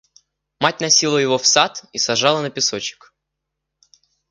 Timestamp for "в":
1.37-1.45